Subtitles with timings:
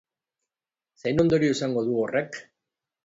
[1.03, 2.41] Zein ondorio izango du horrek?